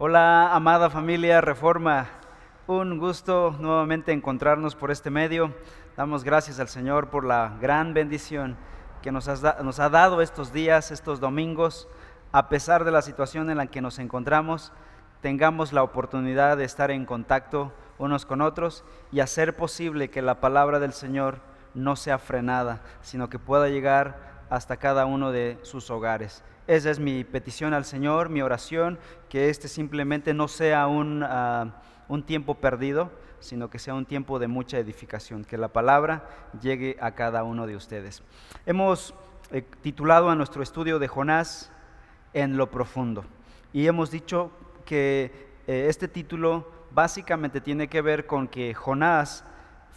[0.00, 2.06] Hola, amada familia Reforma.
[2.68, 5.52] Un gusto nuevamente encontrarnos por este medio.
[5.96, 8.56] Damos gracias al Señor por la gran bendición
[9.02, 11.88] que nos, nos, ha dado estos días, estos domingos.
[12.30, 14.72] A pesar de la situación en la que nos encontramos,
[15.20, 20.38] tengamos la oportunidad de estar en contacto unos con otros y hacer posible que la
[20.38, 21.40] palabra del Señor
[21.74, 26.42] no sea frenada, sino que pueda llegar hasta cada uno de sus hogares.
[26.66, 28.98] Esa es mi petición al Señor, mi oración,
[29.28, 34.38] que este simplemente no sea un, ah, un tiempo perdido, sino que sea un tiempo
[34.38, 36.28] de mucha edificación, que la palabra
[36.60, 38.22] llegue a cada uno de ustedes.
[38.66, 39.14] Hemos
[39.50, 41.70] eh, titulado a nuestro estudio de Jonás
[42.34, 43.24] en lo profundo
[43.72, 44.50] y hemos dicho
[44.84, 49.44] que eh, este título básicamente tiene que ver con que Jonás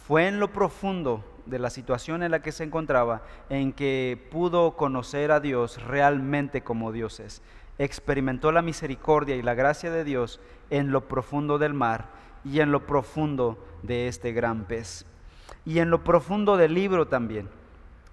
[0.06, 4.76] fue en lo profundo de la situación en la que se encontraba, en que pudo
[4.76, 7.42] conocer a Dios realmente como Dios es.
[7.78, 10.40] Experimentó la misericordia y la gracia de Dios
[10.70, 12.10] en lo profundo del mar
[12.44, 15.06] y en lo profundo de este gran pez.
[15.64, 17.48] Y en lo profundo del libro también.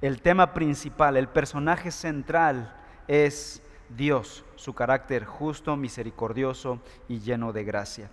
[0.01, 2.75] El tema principal, el personaje central
[3.07, 8.09] es Dios, su carácter justo, misericordioso y lleno de gracia.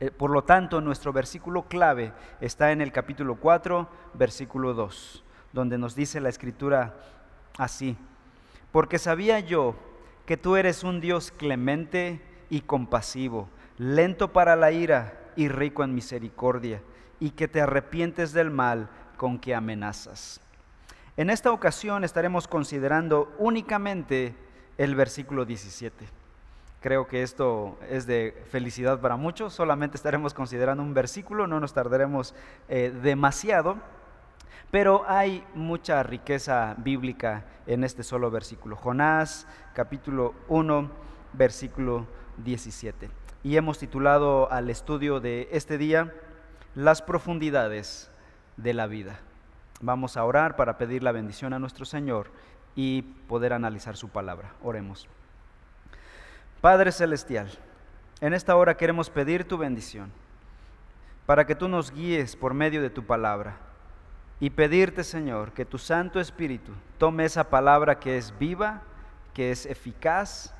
[0.00, 5.76] Eh, por lo tanto, nuestro versículo clave está en el capítulo 4, versículo 2, donde
[5.76, 6.94] nos dice la escritura
[7.58, 7.96] así,
[8.70, 9.74] porque sabía yo
[10.24, 15.94] que tú eres un Dios clemente y compasivo, lento para la ira y rico en
[15.94, 16.80] misericordia,
[17.18, 20.40] y que te arrepientes del mal con que amenazas.
[21.16, 24.36] En esta ocasión estaremos considerando únicamente
[24.76, 26.17] el versículo 17.
[26.80, 29.52] Creo que esto es de felicidad para muchos.
[29.52, 32.34] Solamente estaremos considerando un versículo, no nos tardaremos
[32.68, 33.76] eh, demasiado.
[34.70, 38.76] Pero hay mucha riqueza bíblica en este solo versículo.
[38.76, 40.90] Jonás, capítulo 1,
[41.32, 42.06] versículo
[42.44, 43.10] 17.
[43.42, 46.12] Y hemos titulado al estudio de este día
[46.74, 48.10] Las profundidades
[48.56, 49.18] de la vida.
[49.80, 52.30] Vamos a orar para pedir la bendición a nuestro Señor
[52.76, 54.52] y poder analizar su palabra.
[54.62, 55.08] Oremos.
[56.60, 57.48] Padre Celestial,
[58.20, 60.10] en esta hora queremos pedir tu bendición
[61.24, 63.58] para que tú nos guíes por medio de tu palabra
[64.40, 68.82] y pedirte, Señor, que tu Santo Espíritu tome esa palabra que es viva,
[69.34, 70.52] que es eficaz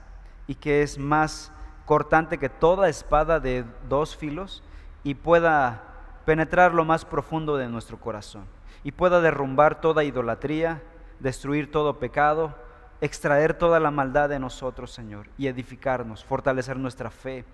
[0.47, 1.51] y que es más
[1.85, 4.63] cortante que toda espada de dos filos
[5.03, 5.83] y pueda
[6.25, 8.45] penetrar lo más profundo de nuestro corazón
[8.85, 10.81] y pueda derrumbar toda idolatría,
[11.19, 12.55] destruir todo pecado
[13.01, 17.45] extraer toda la maldad de nosotros, Señor, y edificarnos, fortalecer nuestra fe,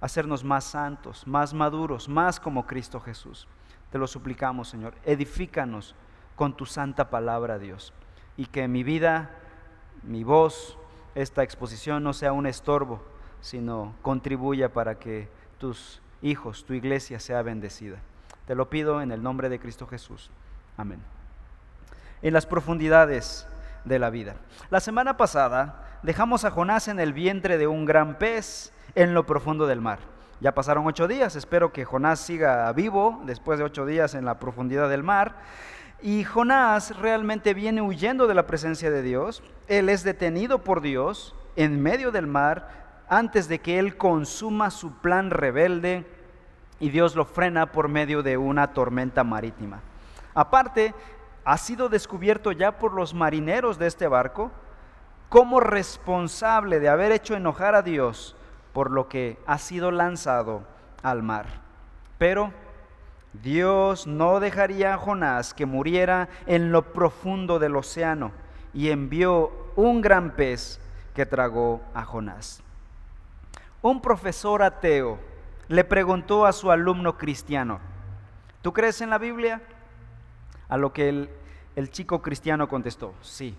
[0.00, 3.48] hacernos más santos, más maduros, más como Cristo Jesús.
[3.90, 4.94] Te lo suplicamos, Señor.
[5.04, 5.94] Edifícanos
[6.36, 7.92] con tu santa palabra, Dios,
[8.36, 9.30] y que mi vida,
[10.02, 10.78] mi voz,
[11.14, 13.02] esta exposición no sea un estorbo,
[13.40, 15.28] sino contribuya para que
[15.58, 17.98] tus hijos, tu iglesia sea bendecida.
[18.46, 20.30] Te lo pido en el nombre de Cristo Jesús.
[20.76, 21.02] Amén.
[22.22, 23.46] En las profundidades
[23.84, 24.36] de la vida.
[24.70, 29.26] La semana pasada dejamos a Jonás en el vientre de un gran pez en lo
[29.26, 29.98] profundo del mar.
[30.40, 34.38] Ya pasaron ocho días, espero que Jonás siga vivo después de ocho días en la
[34.38, 35.36] profundidad del mar.
[36.00, 39.42] Y Jonás realmente viene huyendo de la presencia de Dios.
[39.66, 42.68] Él es detenido por Dios en medio del mar
[43.08, 46.06] antes de que él consuma su plan rebelde
[46.78, 49.80] y Dios lo frena por medio de una tormenta marítima.
[50.34, 50.94] Aparte,
[51.48, 54.50] ha sido descubierto ya por los marineros de este barco
[55.30, 58.36] como responsable de haber hecho enojar a Dios
[58.74, 60.64] por lo que ha sido lanzado
[61.02, 61.46] al mar.
[62.18, 62.52] Pero
[63.32, 68.30] Dios no dejaría a Jonás que muriera en lo profundo del océano
[68.74, 70.82] y envió un gran pez
[71.14, 72.62] que tragó a Jonás.
[73.80, 75.18] Un profesor ateo
[75.68, 77.80] le preguntó a su alumno cristiano,
[78.60, 79.62] ¿tú crees en la Biblia?
[80.68, 81.30] A lo que el,
[81.78, 83.56] el chico cristiano contestó, sí.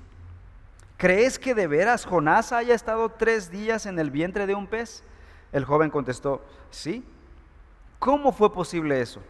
[0.98, 5.06] ¿Crees que de veras Jonás haya estado tres días en el vientre de un pez?
[5.54, 7.06] El joven contestó, sí.
[7.98, 9.22] ¿Cómo fue posible eso?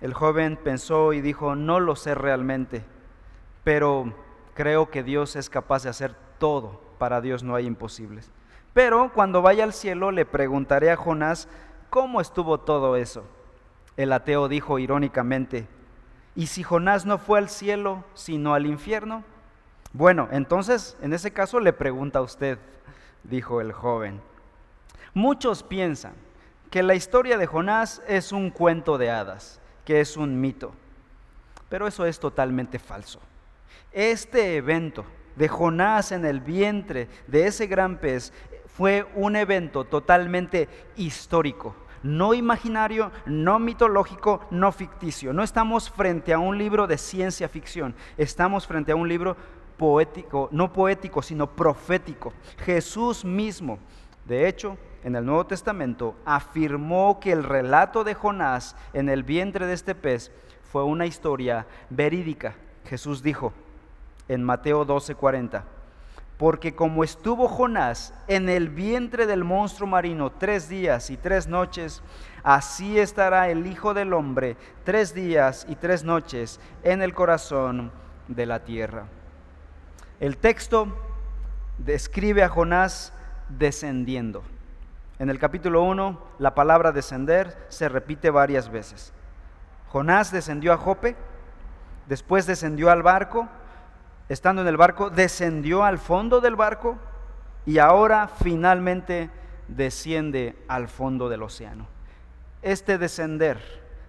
[0.00, 2.82] El joven pensó y dijo, no lo sé realmente,
[3.64, 4.14] pero
[4.54, 6.80] creo que Dios es capaz de hacer todo.
[6.96, 8.30] Para Dios no hay imposibles.
[8.72, 11.48] Pero cuando vaya al cielo le preguntaré a Jonás,
[11.90, 13.24] ¿cómo estuvo todo eso?
[13.98, 15.68] El ateo dijo irónicamente,
[16.36, 19.24] ¿Y si Jonás no fue al cielo, sino al infierno?
[19.92, 22.58] Bueno, entonces, en ese caso le pregunta a usted,
[23.24, 24.20] dijo el joven.
[25.14, 26.14] Muchos piensan
[26.70, 30.72] que la historia de Jonás es un cuento de hadas, que es un mito,
[31.68, 33.20] pero eso es totalmente falso.
[33.92, 35.04] Este evento
[35.34, 38.32] de Jonás en el vientre de ese gran pez
[38.76, 45.32] fue un evento totalmente histórico, no imaginario, no mitológico, no ficticio.
[45.32, 49.36] No estamos frente a un libro de ciencia ficción, estamos frente a un libro
[49.76, 52.32] poético, no poético, sino profético.
[52.64, 53.78] Jesús mismo,
[54.26, 59.66] de hecho, en el Nuevo Testamento, afirmó que el relato de Jonás en el vientre
[59.66, 60.30] de este pez
[60.70, 62.54] fue una historia verídica.
[62.84, 63.52] Jesús dijo
[64.28, 65.64] en Mateo 12:40,
[66.40, 72.02] porque como estuvo Jonás en el vientre del monstruo marino tres días y tres noches,
[72.42, 77.92] así estará el Hijo del Hombre tres días y tres noches en el corazón
[78.26, 79.04] de la tierra.
[80.18, 80.88] El texto
[81.76, 83.12] describe a Jonás
[83.50, 84.42] descendiendo.
[85.18, 89.12] En el capítulo 1, la palabra descender se repite varias veces.
[89.88, 91.16] Jonás descendió a Jope,
[92.08, 93.46] después descendió al barco,
[94.30, 96.96] estando en el barco, descendió al fondo del barco
[97.66, 99.28] y ahora finalmente
[99.66, 101.88] desciende al fondo del océano.
[102.62, 103.58] Este descender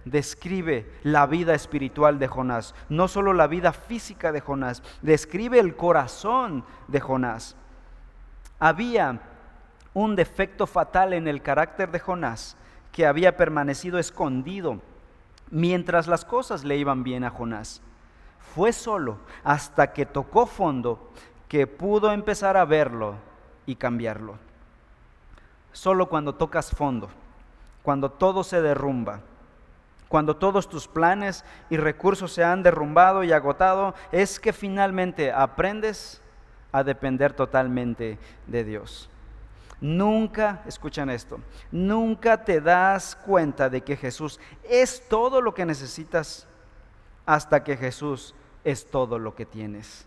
[0.04, 5.74] describe la vida espiritual de Jonás, no solo la vida física de Jonás, describe el
[5.74, 7.56] corazón de Jonás.
[8.60, 9.22] Había
[9.92, 12.56] un defecto fatal en el carácter de Jonás
[12.92, 14.80] que había permanecido escondido
[15.50, 17.82] mientras las cosas le iban bien a Jonás.
[18.54, 21.10] Fue solo hasta que tocó fondo
[21.48, 23.16] que pudo empezar a verlo
[23.66, 24.36] y cambiarlo.
[25.72, 27.08] Solo cuando tocas fondo,
[27.82, 29.20] cuando todo se derrumba,
[30.08, 36.20] cuando todos tus planes y recursos se han derrumbado y agotado, es que finalmente aprendes
[36.72, 39.08] a depender totalmente de Dios.
[39.80, 41.40] Nunca, escuchan esto,
[41.70, 46.46] nunca te das cuenta de que Jesús es todo lo que necesitas
[47.26, 50.06] hasta que Jesús es todo lo que tienes.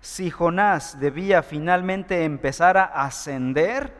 [0.00, 3.92] Si Jonás debía finalmente empezar a ascender,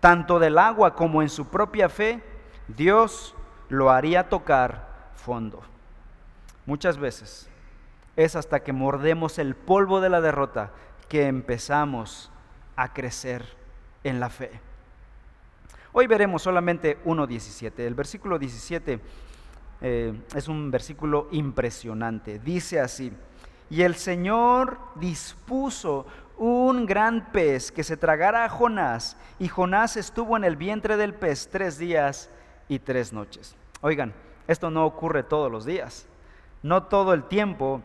[0.00, 2.22] tanto del agua como en su propia fe,
[2.68, 3.34] Dios
[3.68, 5.62] lo haría tocar fondo.
[6.66, 7.48] Muchas veces
[8.16, 10.70] es hasta que mordemos el polvo de la derrota
[11.08, 12.30] que empezamos
[12.76, 13.44] a crecer
[14.04, 14.60] en la fe.
[15.92, 17.80] Hoy veremos solamente 1.17.
[17.80, 19.00] El versículo 17
[19.80, 22.38] eh, es un versículo impresionante.
[22.38, 23.12] Dice así,
[23.68, 26.06] y el Señor dispuso
[26.36, 31.14] un gran pez que se tragara a Jonás, y Jonás estuvo en el vientre del
[31.14, 32.30] pez tres días
[32.68, 33.56] y tres noches.
[33.80, 34.12] Oigan,
[34.48, 36.06] esto no ocurre todos los días.
[36.62, 37.80] No todo el tiempo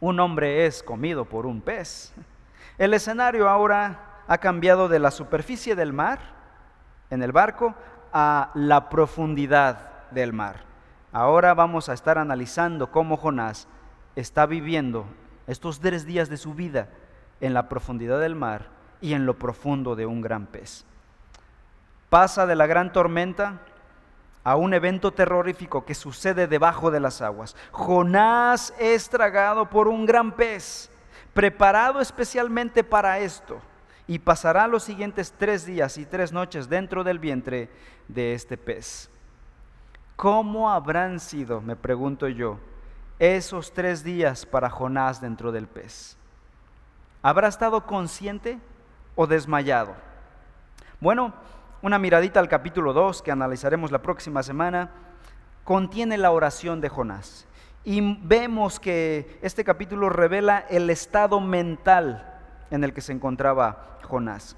[0.00, 2.12] un hombre es comido por un pez.
[2.78, 6.20] El escenario ahora ha cambiado de la superficie del mar,
[7.10, 7.74] en el barco,
[8.12, 10.67] a la profundidad del mar.
[11.12, 13.66] Ahora vamos a estar analizando cómo Jonás
[14.14, 15.06] está viviendo
[15.46, 16.88] estos tres días de su vida
[17.40, 18.68] en la profundidad del mar
[19.00, 20.84] y en lo profundo de un gran pez.
[22.10, 23.60] Pasa de la gran tormenta
[24.44, 27.56] a un evento terrorífico que sucede debajo de las aguas.
[27.70, 30.90] Jonás es tragado por un gran pez,
[31.32, 33.60] preparado especialmente para esto
[34.06, 37.70] y pasará los siguientes tres días y tres noches dentro del vientre
[38.08, 39.10] de este pez.
[40.18, 42.58] ¿Cómo habrán sido, me pregunto yo,
[43.20, 46.16] esos tres días para Jonás dentro del pez?
[47.22, 48.58] ¿Habrá estado consciente
[49.14, 49.94] o desmayado?
[50.98, 51.32] Bueno,
[51.82, 54.90] una miradita al capítulo 2 que analizaremos la próxima semana
[55.62, 57.46] contiene la oración de Jonás.
[57.84, 62.40] Y vemos que este capítulo revela el estado mental
[62.72, 64.56] en el que se encontraba Jonás.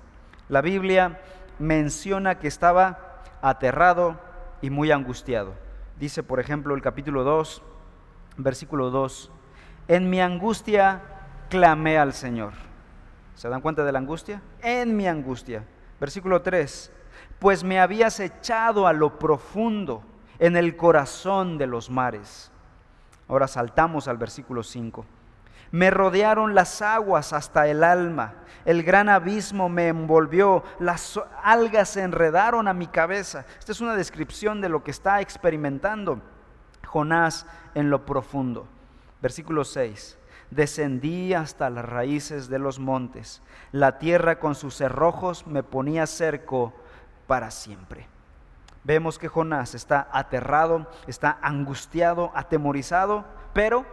[0.48, 1.20] La Biblia
[1.58, 4.29] menciona que estaba aterrado
[4.62, 5.54] y muy angustiado.
[5.98, 7.62] Dice, por ejemplo, el capítulo 2,
[8.36, 9.30] versículo 2,
[9.88, 11.02] en mi angustia
[11.48, 12.52] clamé al Señor.
[13.34, 14.42] ¿Se dan cuenta de la angustia?
[14.62, 15.64] En mi angustia.
[15.98, 16.92] Versículo 3,
[17.38, 20.02] pues me habías echado a lo profundo,
[20.40, 22.50] en el corazón de los mares.
[23.28, 25.04] Ahora saltamos al versículo 5.
[25.72, 28.34] Me rodearon las aguas hasta el alma.
[28.64, 30.64] El gran abismo me envolvió.
[30.80, 33.46] Las algas se enredaron a mi cabeza.
[33.58, 36.20] Esta es una descripción de lo que está experimentando
[36.86, 38.66] Jonás en lo profundo.
[39.22, 40.18] Versículo 6.
[40.50, 43.40] Descendí hasta las raíces de los montes.
[43.70, 46.74] La tierra con sus cerrojos me ponía cerco
[47.28, 48.08] para siempre.
[48.82, 53.86] Vemos que Jonás está aterrado, está angustiado, atemorizado, pero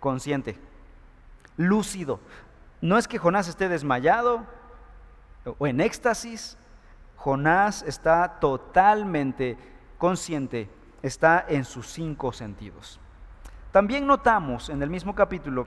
[0.00, 0.58] consciente
[1.56, 2.20] lúcido.
[2.80, 4.46] No es que Jonás esté desmayado
[5.58, 6.58] o en éxtasis.
[7.16, 9.56] Jonás está totalmente
[9.98, 10.68] consciente,
[11.02, 13.00] está en sus cinco sentidos.
[13.72, 15.66] También notamos en el mismo capítulo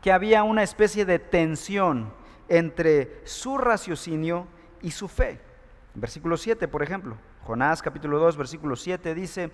[0.00, 2.12] que había una especie de tensión
[2.48, 4.46] entre su raciocinio
[4.80, 5.40] y su fe.
[5.94, 9.50] Versículo 7, por ejemplo, Jonás capítulo 2, versículo 7 dice,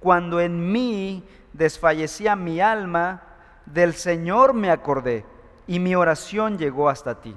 [0.00, 3.22] cuando en mí desfallecía mi alma,
[3.66, 5.24] del Señor me acordé
[5.66, 7.36] y mi oración llegó hasta ti.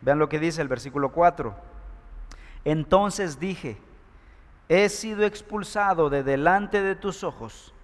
[0.00, 1.54] Vean lo que dice el versículo 4.
[2.64, 3.78] Entonces dije,
[4.68, 7.74] he sido expulsado de delante de tus ojos.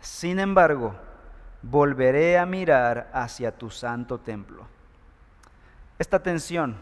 [0.00, 0.94] Sin embargo,
[1.62, 4.66] volveré a mirar hacia tu santo templo.
[5.98, 6.76] Esta tensión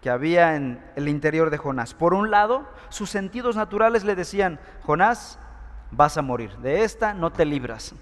[0.00, 1.94] que había en el interior de Jonás.
[1.94, 5.38] Por un lado, sus sentidos naturales le decían, Jonás,
[5.90, 7.94] vas a morir, de esta no te libras.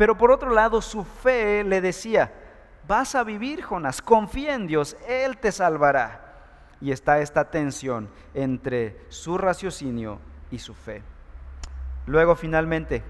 [0.00, 2.32] Pero por otro lado, su fe le decía,
[2.88, 6.78] vas a vivir, Jonás, confía en Dios, Él te salvará.
[6.80, 10.18] Y está esta tensión entre su raciocinio
[10.50, 11.02] y su fe.
[12.06, 13.02] Luego, finalmente,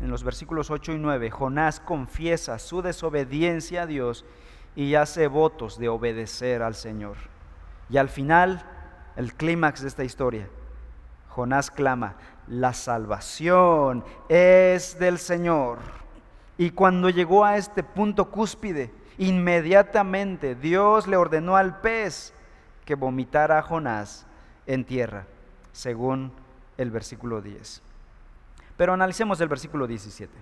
[0.00, 4.24] en los versículos 8 y 9, Jonás confiesa su desobediencia a Dios
[4.76, 7.16] y hace votos de obedecer al Señor.
[7.90, 8.64] Y al final,
[9.16, 10.48] el clímax de esta historia,
[11.28, 12.14] Jonás clama,
[12.46, 16.05] la salvación es del Señor.
[16.58, 22.32] Y cuando llegó a este punto cúspide, inmediatamente Dios le ordenó al pez
[22.84, 24.26] que vomitara a Jonás
[24.66, 25.26] en tierra,
[25.72, 26.32] según
[26.78, 27.82] el versículo 10.
[28.76, 30.32] Pero analicemos el versículo 17.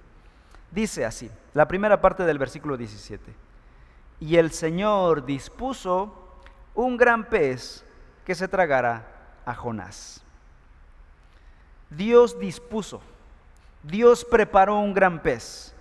[0.71, 3.33] Dice así, la primera parte del versículo 17.
[4.21, 6.41] Y el Señor dispuso
[6.75, 7.85] un gran pez
[8.25, 9.07] que se tragara
[9.45, 10.23] a Jonás.
[11.91, 13.01] Dios dispuso,
[13.83, 15.74] Dios preparó un gran pez.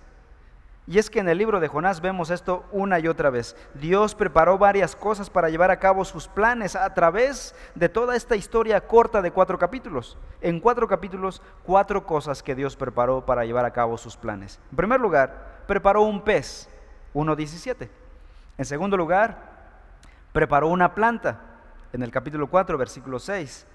[0.86, 3.56] Y es que en el libro de Jonás vemos esto una y otra vez.
[3.72, 8.36] Dios preparó varias cosas para llevar a cabo sus planes a través de toda esta
[8.36, 10.18] historia corta de cuatro capítulos.
[10.42, 14.60] En cuatro capítulos, cuatro cosas que Dios preparó para llevar a cabo sus planes.
[14.70, 16.68] En primer lugar, preparó un pez,
[17.14, 17.88] 1.17.
[18.58, 19.38] En segundo lugar,
[20.32, 21.40] preparó una planta,
[21.94, 23.66] en el capítulo 4, versículo 6.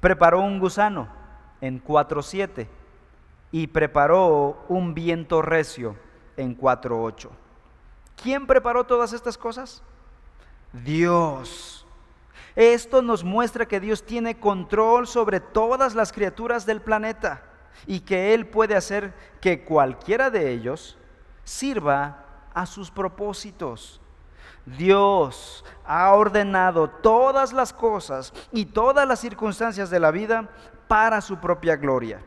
[0.00, 1.06] Preparó un gusano,
[1.60, 2.66] en 4.7.
[3.52, 5.94] Y preparó un viento recio
[6.36, 7.28] en 4.8.
[8.22, 9.82] ¿Quién preparó todas estas cosas?
[10.72, 11.86] Dios.
[12.54, 17.42] Esto nos muestra que Dios tiene control sobre todas las criaturas del planeta
[17.86, 20.96] y que Él puede hacer que cualquiera de ellos
[21.44, 22.24] sirva
[22.54, 24.00] a sus propósitos.
[24.64, 30.48] Dios ha ordenado todas las cosas y todas las circunstancias de la vida
[30.88, 32.20] para su propia gloria.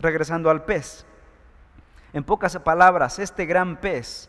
[0.00, 1.06] Regresando al pez.
[2.12, 4.28] En pocas palabras, este gran pez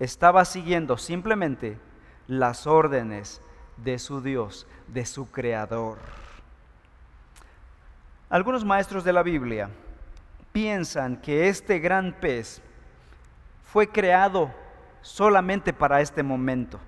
[0.00, 1.78] estaba siguiendo simplemente
[2.26, 3.40] las órdenes
[3.76, 5.98] de su Dios, de su Creador.
[8.28, 9.70] Algunos maestros de la Biblia
[10.52, 12.60] piensan que este gran pez
[13.62, 14.52] fue creado
[15.00, 16.80] solamente para este momento.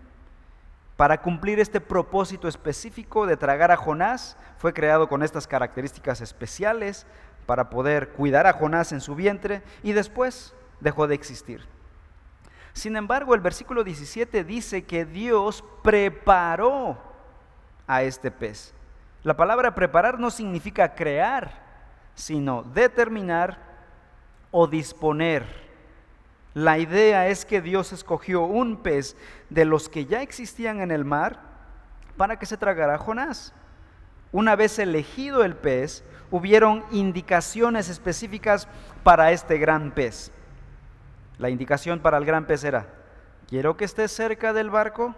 [0.97, 7.07] Para cumplir este propósito específico de tragar a Jonás, fue creado con estas características especiales
[7.47, 11.65] para poder cuidar a Jonás en su vientre y después dejó de existir.
[12.73, 16.99] Sin embargo, el versículo 17 dice que Dios preparó
[17.87, 18.75] a este pez.
[19.23, 21.51] La palabra preparar no significa crear,
[22.15, 23.59] sino determinar
[24.51, 25.45] o disponer.
[26.55, 29.17] La idea es que Dios escogió un pez
[29.51, 31.41] de los que ya existían en el mar
[32.17, 33.53] para que se tragara a Jonás.
[34.33, 38.69] Una vez elegido el pez, hubieron indicaciones específicas
[39.03, 40.33] para este gran pez.
[41.39, 42.87] La indicación para el gran pez era,
[43.49, 45.15] quiero que estés cerca del barco,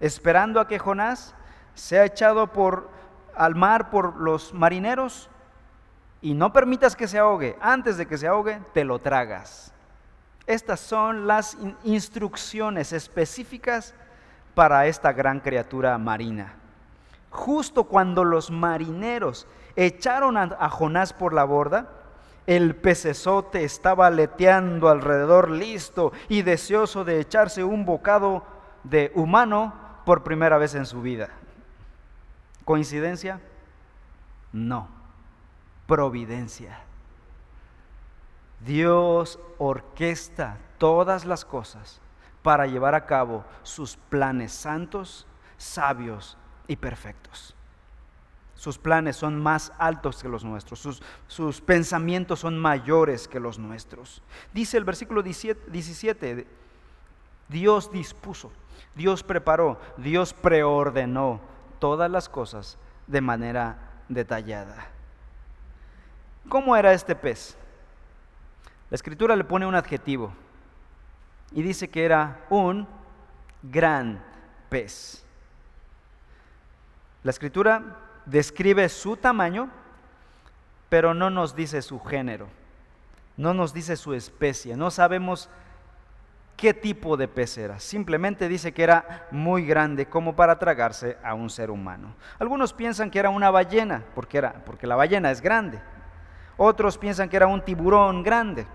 [0.00, 1.34] esperando a que Jonás
[1.74, 2.88] sea echado por,
[3.34, 5.28] al mar por los marineros
[6.22, 7.56] y no permitas que se ahogue.
[7.60, 9.72] Antes de que se ahogue, te lo tragas.
[10.46, 13.94] Estas son las instrucciones específicas
[14.54, 16.54] para esta gran criatura marina.
[17.30, 21.88] Justo cuando los marineros echaron a, Jonás por la borda,
[22.46, 28.44] el pecesote estaba aleteando alrededor, listo y deseoso de echarse un bocado
[28.84, 31.28] de humano por primera vez en su vida.
[32.64, 33.40] ¿Coincidencia?
[34.52, 34.88] No.
[35.86, 36.80] Providencia.
[38.64, 42.00] Dios orquesta todas las cosas
[42.42, 47.55] para llevar a cabo sus planes santos, sabios y perfectos.
[48.56, 53.58] Sus planes son más altos que los nuestros, sus, sus, pensamientos son mayores que los
[53.58, 54.22] nuestros.
[54.54, 56.46] Dice el versículo 17,
[57.48, 58.50] Dios dispuso,
[58.94, 61.40] Dios preparó, Dios preordenó
[61.78, 64.88] todas las cosas de manera detallada.
[66.48, 67.56] ¿Cómo era este pez?
[68.88, 70.32] La escritura le pone un adjetivo,
[71.52, 72.88] y dice que era un
[73.62, 74.24] gran
[74.68, 75.24] pez.
[77.22, 77.96] La escritura
[78.26, 79.70] describe su tamaño,
[80.88, 82.48] pero no nos dice su género,
[83.36, 85.48] no nos dice su especie, no sabemos
[86.56, 87.78] qué tipo de pez era.
[87.78, 92.14] Simplemente dice que era muy grande como para tragarse a un ser humano.
[92.38, 95.80] Algunos piensan que era una ballena, porque, era, porque la ballena es grande.
[96.56, 98.66] Otros piensan que era un tiburón grande.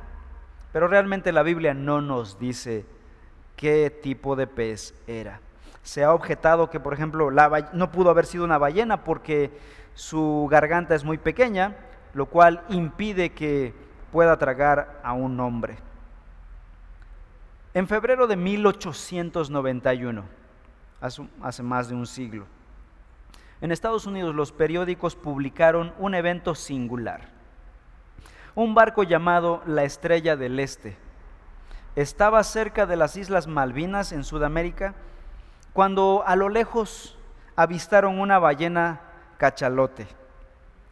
[0.72, 2.86] Pero realmente la Biblia no nos dice
[3.56, 5.40] qué tipo de pez era.
[5.84, 9.52] Se ha objetado que, por ejemplo, no pudo haber sido una ballena porque
[9.94, 11.76] su garganta es muy pequeña,
[12.14, 13.74] lo cual impide que
[14.12, 15.78] pueda tragar a un hombre.
[17.74, 20.24] En febrero de 1891,
[21.42, 22.46] hace más de un siglo,
[23.62, 27.30] en Estados Unidos los periódicos publicaron un evento singular.
[28.56, 30.98] Un barco llamado la Estrella del Este
[31.96, 34.96] estaba cerca de las Islas Malvinas en Sudamérica
[35.74, 37.18] cuando a lo lejos
[37.56, 39.02] avistaron una ballena
[39.38, 40.08] cachalote.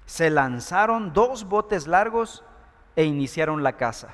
[0.06, 2.44] Se lanzaron dos botes largos
[2.96, 4.10] e iniciaron la caza.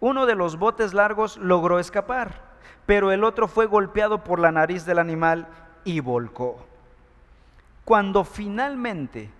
[0.00, 2.42] Uno de los botes largos logró escapar,
[2.86, 5.46] pero el otro fue golpeado por la nariz del animal
[5.84, 6.66] y volcó.
[7.84, 9.30] Cuando finalmente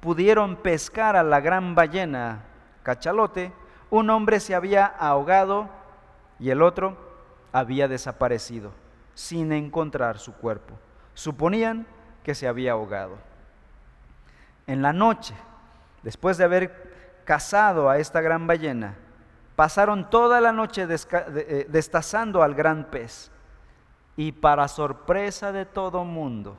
[0.00, 2.42] pudieron pescar a la gran ballena
[2.82, 3.52] cachalote,
[3.90, 5.68] un hombre se había ahogado
[6.38, 6.96] y el otro
[7.52, 8.83] había desaparecido
[9.14, 10.74] sin encontrar su cuerpo.
[11.14, 11.86] Suponían
[12.22, 13.16] que se había ahogado.
[14.66, 15.34] En la noche,
[16.02, 18.96] después de haber cazado a esta gran ballena,
[19.56, 23.30] Pasaron toda la noche eh, destazando al gran pez.
[24.16, 26.56] Y para sorpresa de todo mundo,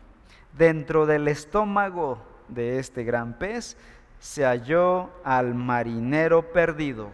[0.58, 3.78] dentro del estómago de este gran pez
[4.20, 7.12] se halló al marinero perdido,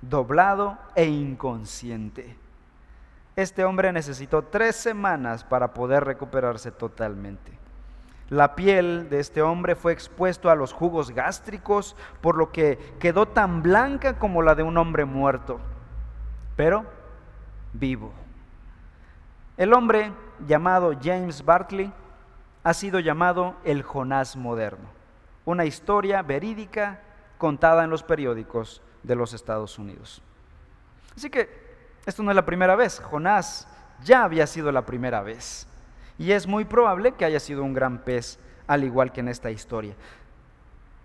[0.00, 2.36] doblado e inconsciente.
[3.34, 7.52] Este hombre necesitó tres semanas para poder recuperarse totalmente.
[8.28, 13.26] La piel de este hombre fue expuesto a los jugos gástricos, por lo que quedó
[13.26, 15.60] tan blanca como la de un hombre muerto,
[16.56, 16.86] pero
[17.72, 18.12] vivo.
[19.56, 20.12] El hombre
[20.46, 21.92] llamado James Bartley
[22.64, 24.88] ha sido llamado el Jonás moderno,
[25.44, 27.00] una historia verídica
[27.38, 30.22] contada en los periódicos de los Estados Unidos.
[31.14, 31.61] Así que
[32.06, 33.68] esto no es la primera vez, Jonás
[34.04, 35.66] ya había sido la primera vez
[36.18, 39.50] y es muy probable que haya sido un gran pez, al igual que en esta
[39.50, 39.94] historia.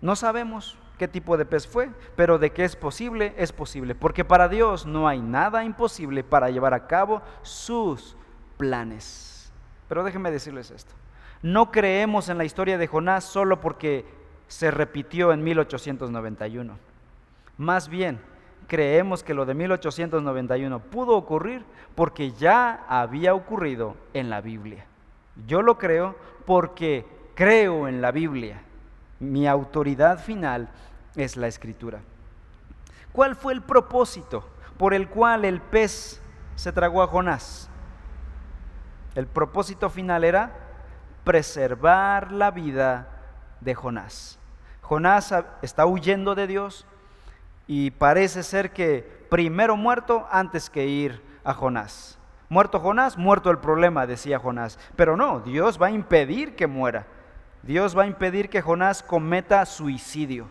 [0.00, 4.24] No sabemos qué tipo de pez fue, pero de que es posible, es posible, porque
[4.24, 8.16] para Dios no hay nada imposible para llevar a cabo sus
[8.56, 9.52] planes.
[9.88, 10.92] Pero déjenme decirles esto,
[11.42, 14.04] no creemos en la historia de Jonás solo porque
[14.48, 16.78] se repitió en 1891.
[17.56, 18.20] Más bien,
[18.68, 21.64] creemos que lo de 1891 pudo ocurrir
[21.96, 24.84] porque ya había ocurrido en la Biblia.
[25.46, 28.62] Yo lo creo porque creo en la Biblia.
[29.18, 30.68] Mi autoridad final
[31.16, 32.00] es la escritura.
[33.12, 34.44] ¿Cuál fue el propósito
[34.76, 36.20] por el cual el pez
[36.54, 37.70] se tragó a Jonás?
[39.14, 40.52] El propósito final era
[41.24, 43.08] preservar la vida
[43.60, 44.38] de Jonás.
[44.82, 46.86] Jonás está huyendo de Dios
[47.68, 52.18] y parece ser que primero muerto antes que ir a Jonás.
[52.48, 54.78] Muerto Jonás, muerto el problema, decía Jonás.
[54.96, 57.06] Pero no, Dios va a impedir que muera.
[57.62, 60.48] Dios va a impedir que Jonás cometa suicidio.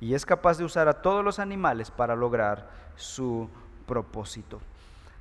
[0.00, 3.48] Y es capaz de usar a todos los animales para lograr su
[3.86, 4.60] propósito.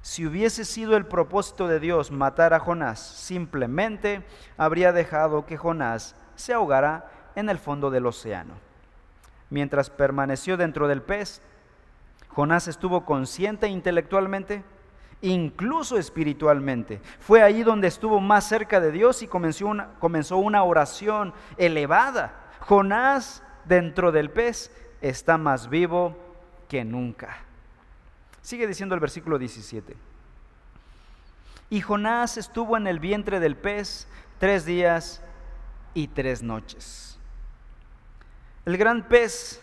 [0.01, 4.25] Si hubiese sido el propósito de Dios matar a Jonás, simplemente
[4.57, 8.70] habría dejado que Jonás se ahogara en el fondo del océano.
[9.51, 11.43] Mientras permaneció dentro del pez,
[12.29, 14.63] Jonás estuvo consciente intelectualmente
[15.21, 16.99] incluso espiritualmente.
[17.19, 22.33] Fue ahí donde estuvo más cerca de Dios y comenzó una, comenzó una oración elevada.
[22.61, 26.17] Jonás dentro del pez está más vivo
[26.67, 27.37] que nunca.
[28.41, 29.95] Sigue diciendo el versículo 17.
[31.69, 34.07] Y Jonás estuvo en el vientre del pez
[34.39, 35.21] tres días
[35.93, 37.19] y tres noches.
[38.65, 39.59] El gran pez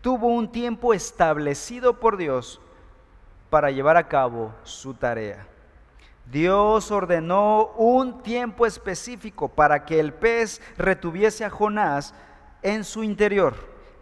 [0.00, 2.60] tuvo un tiempo establecido por Dios
[3.50, 5.46] para llevar a cabo su tarea.
[6.30, 12.14] Dios ordenó un tiempo específico para que el pez retuviese a Jonás
[12.62, 13.54] en su interior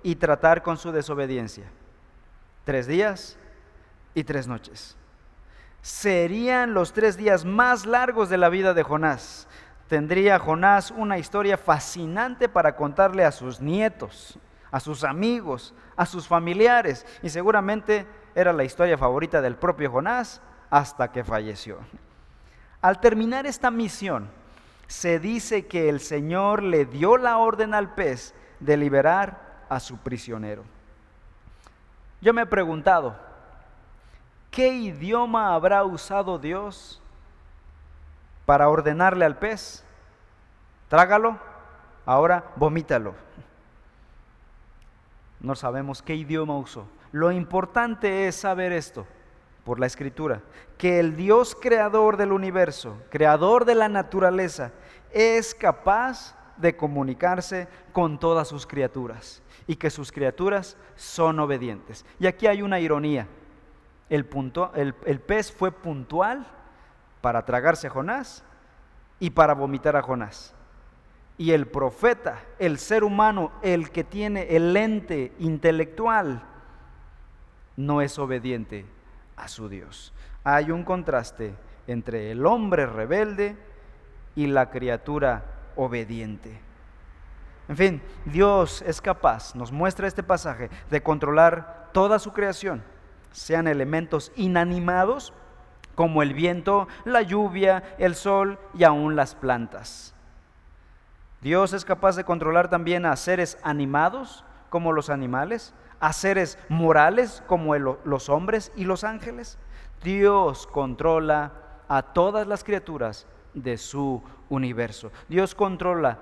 [0.03, 1.65] y tratar con su desobediencia.
[2.65, 3.37] Tres días
[4.15, 4.97] y tres noches.
[5.83, 9.47] Serían los tres días más largos de la vida de Jonás.
[9.89, 14.39] Tendría Jonás una historia fascinante para contarle a sus nietos,
[14.71, 20.41] a sus amigos, a sus familiares y seguramente era la historia favorita del propio Jonás
[20.71, 21.79] hasta que falleció.
[22.81, 24.29] Al terminar esta misión,
[24.87, 29.99] se dice que el Señor le dio la orden al pez de liberar a su
[29.99, 30.65] prisionero.
[32.21, 33.17] Yo me he preguntado,
[34.51, 37.03] ¿qué idioma habrá usado Dios
[38.47, 39.85] para ordenarle al pez?
[40.89, 41.39] Trágalo,
[42.07, 43.15] ahora vomítalo.
[45.41, 46.87] No sabemos qué idioma usó.
[47.13, 49.07] Lo importante es saber esto
[49.65, 50.43] por la escritura,
[50.77, 54.73] que el Dios creador del universo, creador de la naturaleza,
[55.11, 62.05] es capaz de comunicarse con todas sus criaturas y que sus criaturas son obedientes.
[62.19, 63.27] Y aquí hay una ironía.
[64.11, 64.27] El,
[65.07, 66.47] el, pez fue puntual
[67.25, 68.45] para tragarse a Jonás
[69.19, 70.55] y para vomitar a Jonás.
[71.39, 76.43] Y el profeta, el ser humano, el que tiene el ente intelectual,
[77.79, 78.85] no es obediente
[79.37, 80.13] a su Dios.
[80.45, 81.55] Hay un contraste
[81.87, 83.57] entre el hombre rebelde
[84.35, 86.61] y la criatura obediente.
[87.69, 92.85] En fin, Dios es capaz, nos muestra este pasaje, de controlar toda su creación,
[93.33, 95.33] sean elementos inanimados
[95.95, 100.15] como el viento, la lluvia, el sol y aún las plantas.
[101.41, 107.43] Dios es capaz de controlar también a seres animados como los animales, a seres morales
[107.47, 109.59] como los hombres y los ángeles.
[110.03, 111.53] Dios controla
[111.89, 115.13] a todas las criaturas de su universo.
[115.29, 116.19] Dios controla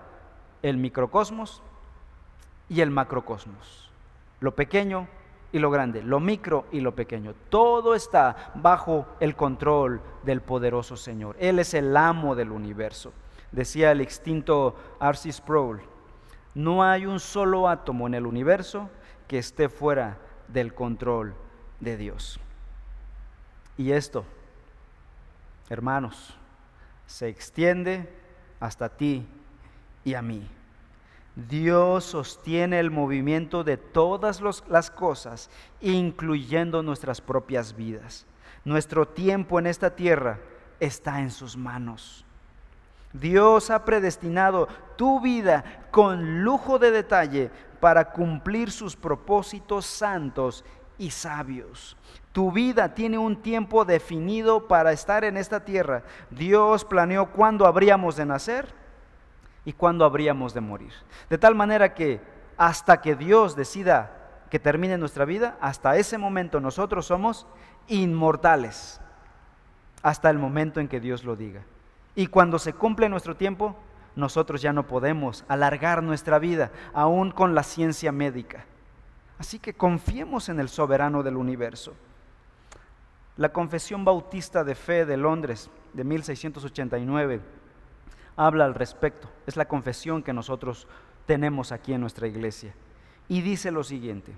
[0.62, 1.62] el microcosmos
[2.68, 3.90] y el macrocosmos,
[4.40, 5.08] lo pequeño
[5.52, 7.34] y lo grande, lo micro y lo pequeño.
[7.50, 11.36] Todo está bajo el control del poderoso Señor.
[11.38, 13.12] Él es el amo del universo.
[13.52, 15.82] Decía el extinto Arcis Sproul,
[16.54, 18.88] no hay un solo átomo en el universo
[19.28, 21.34] que esté fuera del control
[21.80, 22.40] de Dios.
[23.76, 24.24] Y esto,
[25.68, 26.34] hermanos,
[27.06, 28.08] se extiende
[28.60, 29.26] hasta ti
[30.04, 30.48] y a mí.
[31.34, 35.48] Dios sostiene el movimiento de todas las cosas,
[35.80, 38.26] incluyendo nuestras propias vidas.
[38.64, 40.38] Nuestro tiempo en esta tierra
[40.78, 42.24] está en sus manos.
[43.14, 50.64] Dios ha predestinado tu vida con lujo de detalle para cumplir sus propósitos santos
[50.98, 51.96] y sabios.
[52.32, 56.02] Tu vida tiene un tiempo definido para estar en esta tierra.
[56.30, 58.81] Dios planeó cuándo habríamos de nacer
[59.64, 60.92] y cuándo habríamos de morir.
[61.30, 62.20] De tal manera que
[62.56, 64.18] hasta que Dios decida
[64.50, 67.46] que termine nuestra vida, hasta ese momento nosotros somos
[67.88, 69.00] inmortales.
[70.02, 71.62] Hasta el momento en que Dios lo diga.
[72.14, 73.76] Y cuando se cumple nuestro tiempo,
[74.14, 78.66] nosotros ya no podemos alargar nuestra vida, aún con la ciencia médica.
[79.38, 81.94] Así que confiemos en el soberano del universo.
[83.36, 87.40] La Confesión Bautista de Fe de Londres de 1689
[88.36, 89.28] habla al respecto.
[89.46, 90.86] Es la confesión que nosotros
[91.26, 92.74] tenemos aquí en nuestra iglesia.
[93.28, 94.34] Y dice lo siguiente.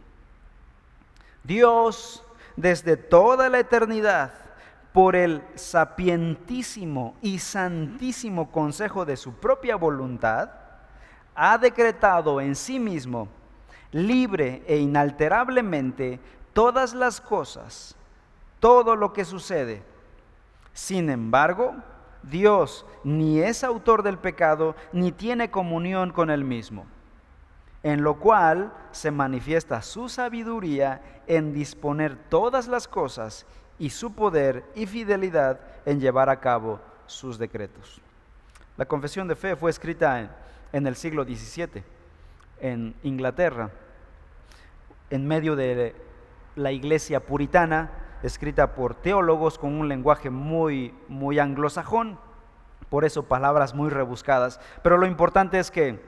[1.43, 2.25] Dios
[2.57, 4.33] desde toda la eternidad
[4.93, 10.51] por el sapientísimo y santísimo consejo de su propia voluntad,
[11.35, 13.27] ha decretado en sí mismo,
[13.91, 16.21] libre e inalterablemente,
[16.53, 17.97] todas las cosas,
[18.61, 19.83] todo lo que sucede.
[20.73, 21.75] Sin embargo,
[22.31, 26.87] Dios ni es autor del pecado, ni tiene comunión con él mismo,
[27.83, 33.47] en lo cual se manifiesta su sabiduría en disponer todas las cosas
[33.79, 38.01] y su poder y fidelidad en llevar a cabo sus decretos.
[38.77, 40.29] La confesión de fe fue escrita
[40.73, 41.85] en, el siglo XVII
[42.61, 43.71] en Inglaterra,
[45.11, 45.95] en medio de
[46.57, 47.91] la iglesia puritana,
[48.25, 52.19] escrita por teólogos con un lenguaje muy, muy anglosajón,
[52.89, 54.61] por eso palabras muy rebuscadas.
[54.83, 56.01] Pero lo importante es que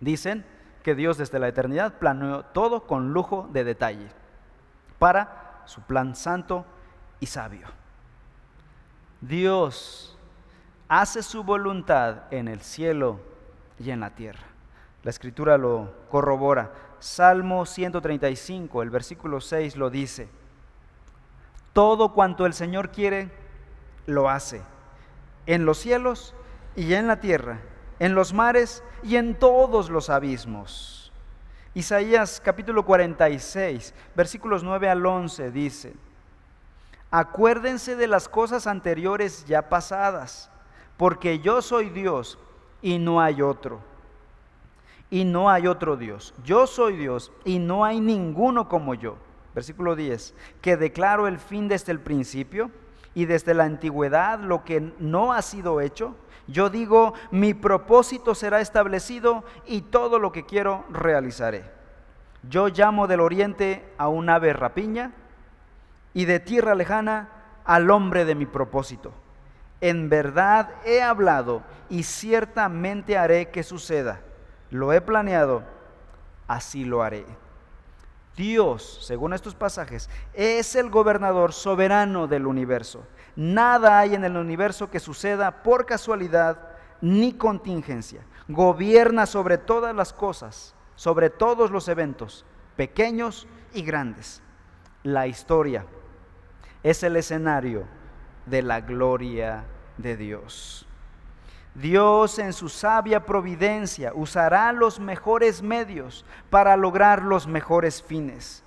[0.00, 0.44] dicen
[0.82, 4.08] que Dios desde la eternidad planeó todo con lujo de detalle
[4.98, 6.66] para su plan santo
[7.18, 7.66] y sabio.
[9.22, 10.18] Dios
[10.86, 13.20] hace su voluntad en el cielo
[13.78, 14.44] y en la tierra.
[15.02, 16.72] La escritura lo corrobora.
[16.98, 20.28] Salmo 135, el versículo 6 lo dice.
[21.76, 23.30] Todo cuanto el Señor quiere,
[24.06, 24.62] lo hace.
[25.44, 26.34] En los cielos
[26.74, 27.60] y en la tierra,
[27.98, 31.12] en los mares y en todos los abismos.
[31.74, 35.92] Isaías capítulo 46, versículos 9 al 11 dice,
[37.10, 40.50] acuérdense de las cosas anteriores ya pasadas,
[40.96, 42.38] porque yo soy Dios
[42.80, 43.80] y no hay otro.
[45.10, 46.32] Y no hay otro Dios.
[46.42, 49.18] Yo soy Dios y no hay ninguno como yo.
[49.56, 52.70] Versículo 10, que declaro el fin desde el principio
[53.14, 56.14] y desde la antigüedad lo que no ha sido hecho.
[56.46, 61.64] Yo digo, mi propósito será establecido y todo lo que quiero realizaré.
[62.46, 65.12] Yo llamo del oriente a un ave rapiña
[66.12, 67.30] y de tierra lejana
[67.64, 69.14] al hombre de mi propósito.
[69.80, 74.20] En verdad he hablado y ciertamente haré que suceda.
[74.70, 75.62] Lo he planeado,
[76.46, 77.24] así lo haré.
[78.36, 83.06] Dios, según estos pasajes, es el gobernador soberano del universo.
[83.34, 86.58] Nada hay en el universo que suceda por casualidad
[87.00, 88.20] ni contingencia.
[88.48, 92.44] Gobierna sobre todas las cosas, sobre todos los eventos,
[92.76, 94.42] pequeños y grandes.
[95.02, 95.86] La historia
[96.82, 97.84] es el escenario
[98.44, 99.64] de la gloria
[99.96, 100.85] de Dios.
[101.76, 108.64] Dios en su sabia providencia usará los mejores medios para lograr los mejores fines.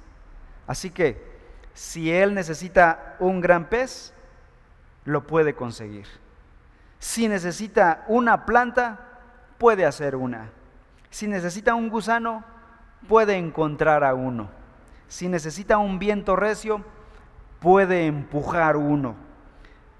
[0.67, 1.27] Así que
[1.73, 4.13] si Él necesita un gran pez,
[5.05, 6.05] lo puede conseguir.
[6.99, 8.99] Si necesita una planta,
[9.57, 10.51] puede hacer una.
[11.09, 12.43] Si necesita un gusano,
[13.07, 14.49] puede encontrar a uno.
[15.07, 16.83] Si necesita un viento recio,
[17.59, 19.15] puede empujar uno.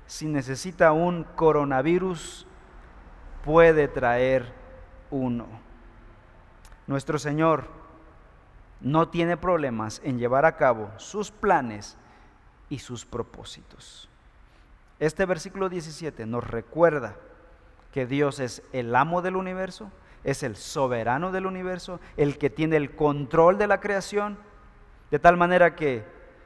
[0.06, 2.46] Si necesita un coronavirus,
[3.44, 4.52] puede traer
[5.12, 5.48] uno.
[6.88, 7.66] Nuestro Señor
[8.82, 11.98] no tiene problemas en llevar a cabo sus planes
[12.70, 14.10] y sus propósitos.
[15.00, 17.16] Este versículo 17 nos recuerda
[17.94, 19.92] que Dios es el amo del universo,
[20.24, 24.38] es el soberano del universo, el que tiene el control de la creación,
[25.12, 26.06] de tal manera que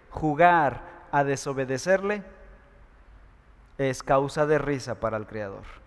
[0.09, 2.23] jugar a desobedecerle
[3.77, 5.82] es causa de risa para el Creador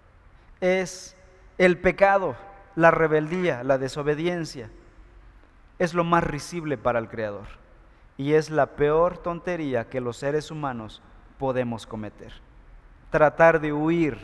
[0.61, 1.17] es
[1.59, 2.37] el pecado,
[2.75, 4.71] la rebeldía, la desobediencia.
[5.79, 7.47] Es lo más risible para el Creador.
[8.17, 11.03] Y es la peor tontería que los seres humanos
[11.39, 12.33] podemos cometer.
[13.11, 14.19] Tratar de huir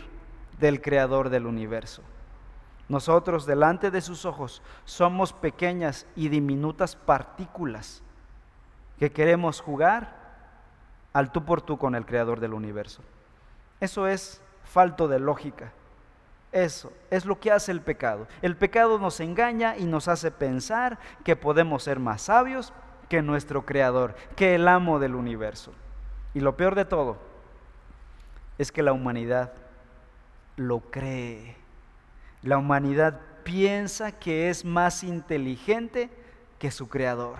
[0.59, 2.03] del Creador del universo.
[2.88, 8.03] Nosotros delante de sus ojos somos pequeñas y diminutas partículas
[8.99, 10.21] que queremos jugar
[11.12, 13.03] al tú por tú con el Creador del universo.
[13.81, 15.73] Eso es falto de lógica.
[16.53, 18.29] Eso es lo que hace el pecado.
[18.43, 22.75] El pecado nos engaña y nos hace pensar que podemos ser más sabios
[23.09, 25.73] que nuestro Creador, que el amo del universo.
[26.35, 27.17] Y lo peor de todo
[28.59, 29.55] es que la humanidad
[30.57, 31.57] lo cree.
[32.43, 36.11] La humanidad piensa que es más inteligente
[36.59, 37.38] que su Creador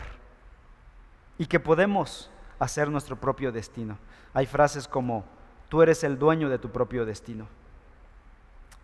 [1.37, 3.99] y que podemos hacer nuestro propio destino.
[4.33, 5.25] Hay frases como,
[5.69, 7.47] tú eres el dueño de tu propio destino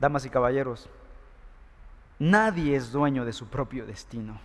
[0.01, 0.89] damas y caballeros,
[2.19, 4.41] nadie es dueño de su propio destino.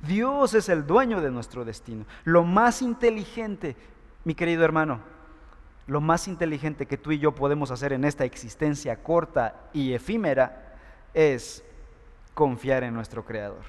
[0.00, 2.04] Dios es el dueño de nuestro destino.
[2.24, 3.76] Lo más inteligente,
[4.24, 5.00] mi querido hermano,
[5.86, 10.76] lo más inteligente que tú y yo podemos hacer en esta existencia corta y efímera
[11.12, 11.64] es
[12.32, 13.64] confiar en nuestro Creador,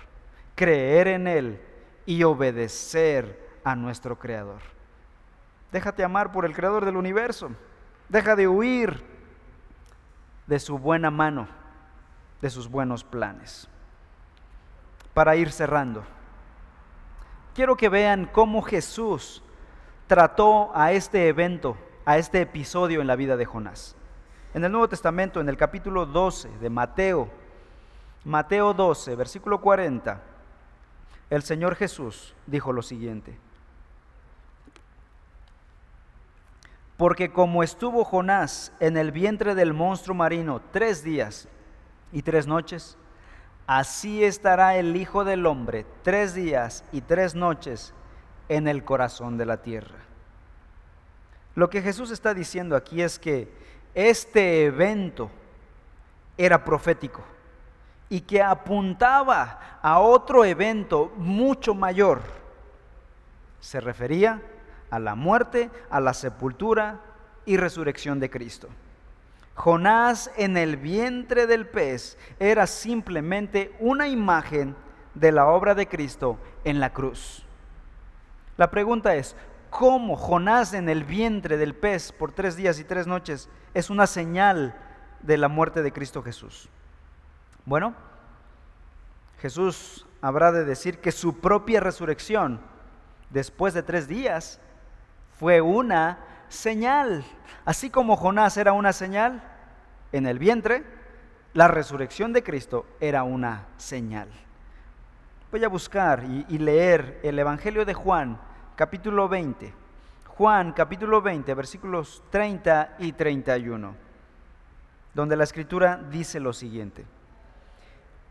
[0.55, 1.61] creer en Él
[2.05, 4.61] y obedecer a nuestro Creador.
[5.71, 7.49] Déjate amar por el Creador del universo.
[8.07, 9.03] Deja de huir
[10.47, 11.47] de su buena mano,
[12.41, 13.67] de sus buenos planes.
[15.13, 16.03] Para ir cerrando,
[17.53, 19.41] quiero que vean cómo Jesús
[20.07, 23.95] trató a este evento, a este episodio en la vida de Jonás.
[24.53, 27.29] En el Nuevo Testamento, en el capítulo 12 de Mateo,
[28.23, 30.21] Mateo 12, versículo 40,
[31.29, 33.37] el Señor Jesús dijo lo siguiente.
[36.97, 41.47] Porque como estuvo Jonás en el vientre del monstruo marino tres días
[42.11, 42.97] y tres noches,
[43.67, 47.93] así estará el Hijo del Hombre tres días y tres noches
[48.47, 49.97] en el corazón de la tierra.
[51.55, 53.49] Lo que Jesús está diciendo aquí es que
[53.93, 55.29] este evento
[56.37, 57.23] era profético
[58.09, 62.21] y que apuntaba a otro evento mucho mayor.
[63.59, 64.54] Se refería a
[64.91, 67.01] la muerte, a la sepultura
[67.45, 68.69] y resurrección de Cristo.
[69.55, 74.75] Jonás en el vientre del pez era simplemente una imagen
[75.13, 77.45] de la obra de Cristo en la cruz.
[78.57, 79.35] La pregunta es,
[79.69, 84.07] ¿cómo Jonás en el vientre del pez por tres días y tres noches es una
[84.07, 84.75] señal
[85.21, 86.69] de la muerte de Cristo Jesús?
[87.65, 87.95] Bueno,
[89.39, 92.59] Jesús habrá de decir que su propia resurrección
[93.29, 94.59] después de tres días
[95.39, 96.19] fue una
[96.49, 97.23] señal.
[97.65, 99.41] Así como Jonás era una señal
[100.11, 100.83] en el vientre,
[101.53, 104.29] la resurrección de Cristo era una señal.
[105.51, 108.37] Voy a buscar y, leer el Evangelio de Juan,
[108.75, 109.73] capítulo 20.
[110.27, 113.95] Juan, capítulo 20, versículos 30 y 31,
[115.13, 117.05] donde la escritura dice lo siguiente.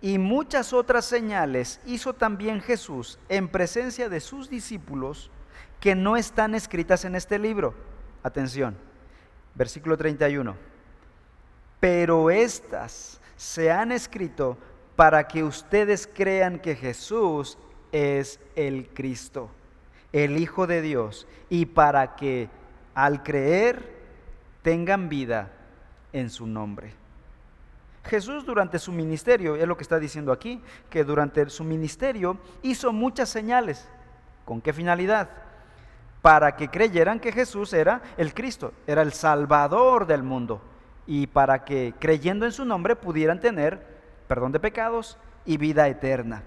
[0.02, 5.30] Y muchas otras señales hizo también Jesús en presencia de sus discípulos
[5.84, 7.74] que no están escritas en este libro.
[8.22, 8.74] Atención,
[9.54, 10.56] versículo 31.
[11.78, 14.56] Pero estas se han escrito
[14.96, 17.58] para que ustedes crean que Jesús
[17.92, 19.50] es el Cristo,
[20.10, 22.48] el Hijo de Dios, y para que
[22.94, 23.86] al creer
[24.62, 25.50] tengan vida
[26.14, 26.94] en su nombre.
[28.04, 32.90] Jesús durante su ministerio, es lo que está diciendo aquí, que durante su ministerio hizo
[32.90, 33.86] muchas señales.
[34.46, 35.43] ¿Con qué finalidad?
[36.24, 40.62] Para que creyeran que Jesús era el Cristo, era el Salvador del mundo,
[41.06, 43.87] y para que creyendo en su nombre pudieran tener
[44.26, 46.42] perdón de pecados y vida eterna.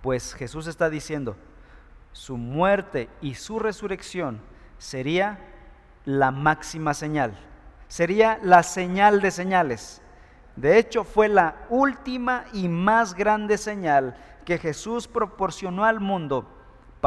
[0.00, 1.36] Pues Jesús está diciendo,
[2.12, 4.40] su muerte y su resurrección
[4.78, 5.38] sería
[6.06, 7.38] la máxima señal,
[7.88, 10.00] sería la señal de señales
[10.56, 14.16] de hecho, fue la última y más grande señal
[14.46, 16.48] que Jesús proporcionó al mundo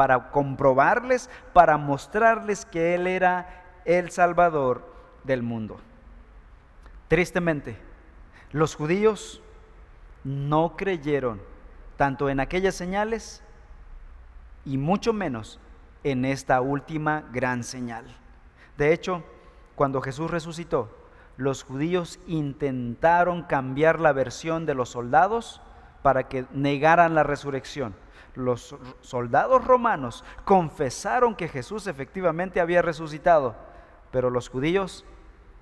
[0.00, 4.82] para comprobarles, para mostrarles que Él era el Salvador
[5.24, 5.78] del mundo.
[7.08, 7.76] Tristemente,
[8.50, 9.42] los judíos
[10.24, 11.42] no creyeron
[11.98, 13.42] tanto en aquellas señales
[14.64, 15.60] y mucho menos
[16.02, 18.06] en esta última gran señal.
[18.78, 19.22] De hecho,
[19.74, 20.96] cuando Jesús resucitó,
[21.36, 25.60] los judíos intentaron cambiar la versión de los soldados
[26.00, 27.94] para que negaran la resurrección.
[28.34, 33.56] Los soldados romanos confesaron que Jesús efectivamente había resucitado,
[34.10, 35.04] pero los judíos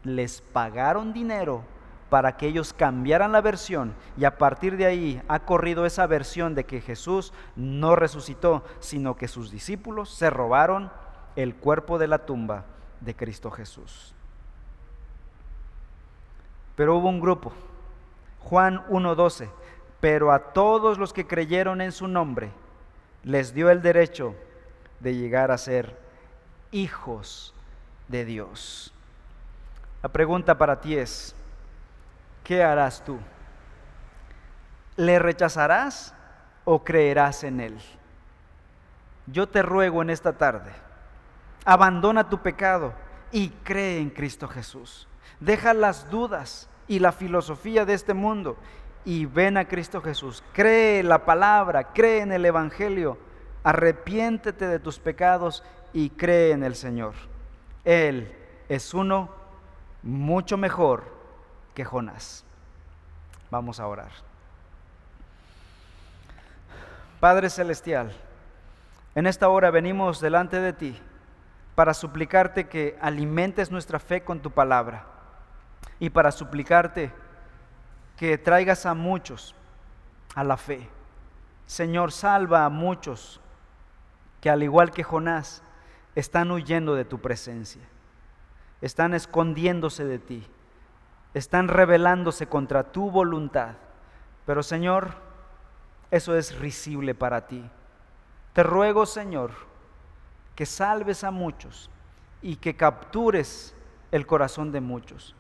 [0.05, 1.63] les pagaron dinero
[2.11, 6.55] para que ellos cambiaran la versión y a partir de ahí ha corrido esa versión
[6.55, 10.91] de que Jesús no resucitó, sino que sus discípulos se robaron
[11.37, 12.65] el cuerpo de la tumba
[13.01, 14.15] de Cristo Jesús.
[16.75, 17.53] Pero hubo un grupo,
[18.41, 19.51] Juan 1.12,
[20.01, 22.51] pero a todos los que creyeron en su nombre
[23.25, 24.35] les dio el derecho
[25.01, 25.99] de llegar a ser
[26.71, 27.55] hijos
[28.07, 28.93] de Dios.
[30.03, 31.35] La pregunta para ti es,
[32.45, 33.19] ¿qué harás tú?
[34.97, 36.15] ¿Le rechazarás
[36.65, 37.79] o creerás en Él?
[39.27, 40.73] Yo te ruego en esta tarde,
[41.65, 42.95] abandona tu pecado
[43.33, 45.07] y cree en Cristo Jesús.
[45.41, 48.57] Deja las dudas y la filosofía de este mundo
[49.09, 50.45] y ven a Cristo Jesús.
[50.53, 53.17] Cree la palabra, cree en el Evangelio,
[53.65, 57.15] arrepiéntete de tus pecados y cree en el Señor.
[57.87, 58.37] Él
[58.69, 59.31] es uno
[60.03, 61.05] mucho mejor
[61.73, 62.45] que Jonás.
[63.51, 64.11] Vamos a orar.
[67.19, 68.13] Padre Celestial,
[69.15, 71.01] en esta hora venimos delante de ti
[71.75, 75.07] para suplicarte que alimentes nuestra fe con tu palabra
[75.99, 77.11] y para suplicarte
[78.19, 79.55] que traigas a muchos
[80.35, 80.89] a la fe.
[81.67, 83.41] Señor, salva a muchos
[84.41, 85.63] que al igual que Jonás
[86.17, 87.83] están huyendo de tu presencia,
[88.81, 90.47] están escondiéndose de ti,
[91.33, 93.77] están rebelándose contra tu voluntad.
[94.47, 95.15] Pero Señor,
[96.11, 97.65] eso es risible para ti.
[98.53, 99.53] Te ruego, Señor,
[100.57, 101.89] que salves a muchos
[102.43, 103.75] y que captures
[104.11, 105.37] el corazón de muchos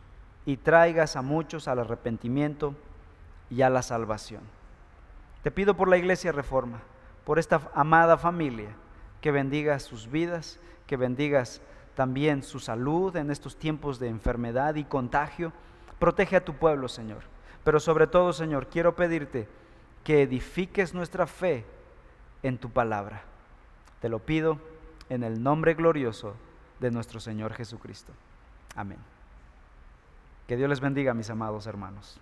[0.48, 2.74] y traigas a muchos al arrepentimiento
[3.50, 4.40] y a la salvación.
[5.42, 6.80] Te pido por la iglesia Reforma,
[7.26, 8.70] por esta amada familia,
[9.20, 11.60] que bendigas sus vidas, que bendigas
[11.94, 15.52] también su salud en estos tiempos de enfermedad y contagio.
[15.98, 17.24] Protege a tu pueblo, Señor.
[17.62, 19.46] Pero sobre todo, Señor, quiero pedirte
[20.02, 21.66] que edifiques nuestra fe
[22.42, 23.20] en tu palabra.
[24.00, 24.58] Te lo pido
[25.10, 26.36] en el nombre glorioso
[26.80, 28.14] de nuestro Señor Jesucristo.
[28.74, 29.17] Amén.
[30.48, 32.18] Que Dios les bendiga, mis amados hermanos.